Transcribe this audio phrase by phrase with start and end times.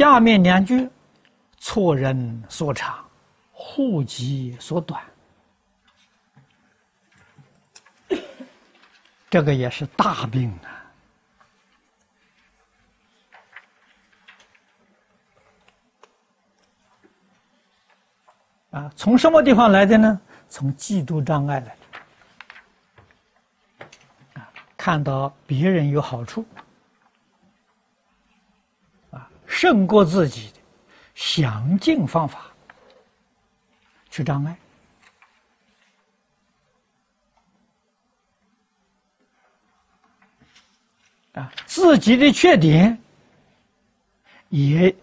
[0.00, 0.88] 下面两句，
[1.58, 3.06] 错人所长，
[3.52, 4.98] 户籍所短，
[9.28, 10.50] 这个也是大病
[18.70, 18.70] 啊！
[18.70, 20.18] 啊，从什么地方来的呢？
[20.48, 21.82] 从嫉妒障碍来的。
[24.40, 24.48] 啊，
[24.78, 26.42] 看到别人有好处。
[29.60, 30.60] 胜过自己的，
[31.14, 32.50] 想尽方法
[34.08, 34.58] 去障碍
[41.34, 42.98] 啊，自己的缺点
[44.48, 44.96] 也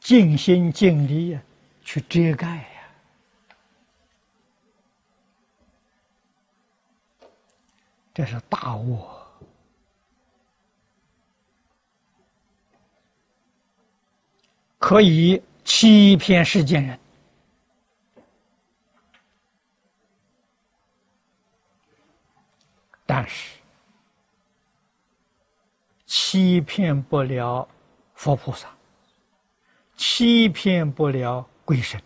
[0.00, 1.42] 尽心尽力呀
[1.84, 2.64] 去遮盖呀，
[8.14, 9.27] 这是大恶。
[14.88, 16.98] 可以欺骗世间人，
[23.04, 23.58] 但是
[26.06, 27.68] 欺骗不了
[28.14, 28.66] 佛菩萨，
[29.94, 32.00] 欺骗不了鬼神。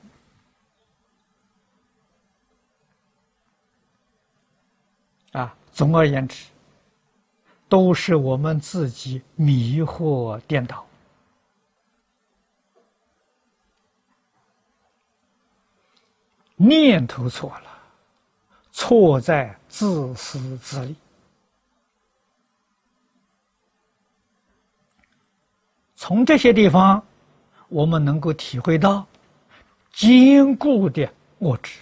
[5.30, 6.46] 啊，总而言之，
[7.68, 10.84] 都是我们自己迷惑颠倒。
[16.64, 17.78] 念头错了，
[18.70, 20.94] 错在自私自利。
[25.96, 27.04] 从这些地方，
[27.68, 29.04] 我们能够体会到
[29.92, 31.80] 坚固的我执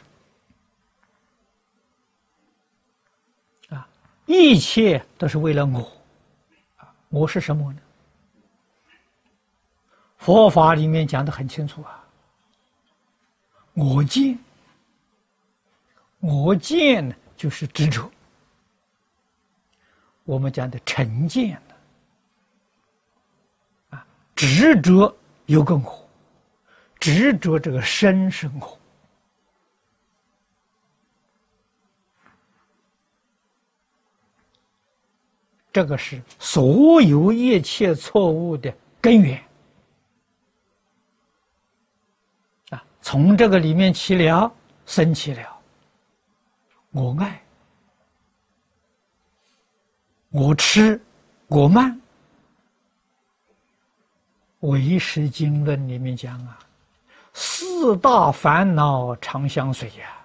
[3.69, 3.86] 啊！
[4.25, 5.81] 一切都是为了我
[6.78, 6.91] 啊！
[7.11, 7.81] 我是什么呢？
[10.17, 12.03] 佛法里面讲的很清楚啊，
[13.75, 14.39] 我见。
[16.20, 18.11] 我见呢，就是执着。
[20.25, 21.75] 我们讲的成见呢，
[23.91, 25.17] 啊，执着
[25.47, 26.07] 有更火，
[27.01, 28.79] 执着这个身是我，
[35.73, 39.42] 这个是所有一切错误的根源。
[42.69, 44.53] 啊，从这个里面起了，
[44.85, 45.60] 生起了。
[46.90, 47.40] 我爱，
[50.30, 51.01] 我吃，
[51.46, 52.01] 我慢。
[54.61, 56.58] 唯识经论里面讲啊，
[57.33, 60.17] 四大烦恼常相随呀。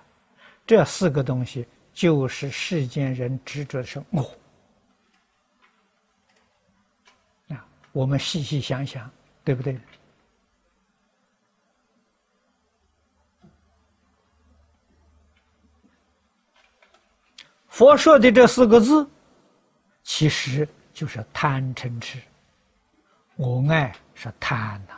[0.66, 4.24] 这四个东西就是世间人执着的是我。
[7.50, 9.10] 啊，我们细细想想，
[9.44, 9.80] 对不对？
[17.76, 19.06] 佛说的这四个字，
[20.02, 22.22] 其实就是贪嗔痴。
[23.36, 24.94] 我爱是贪呐，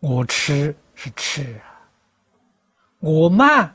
[0.00, 1.76] 我吃是吃啊，
[3.00, 3.70] 我慢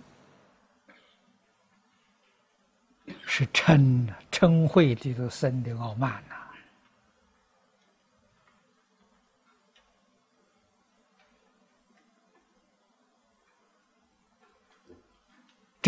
[3.28, 3.78] 是嗔
[4.08, 6.39] 呐，嗔恚的都生的傲慢呐。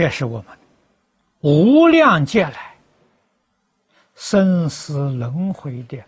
[0.01, 0.57] 这是我们
[1.41, 2.75] 无量劫来
[4.15, 6.03] 生死轮回的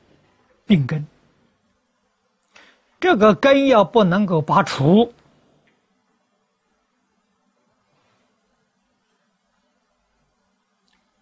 [0.66, 1.06] 病根。
[3.00, 5.14] 这个根要不能够拔除，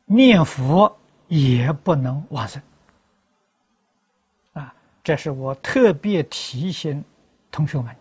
[0.06, 2.64] 念佛也不能往生。
[4.54, 4.74] 啊，
[5.04, 7.04] 这是我特别提醒
[7.52, 7.94] 同学们。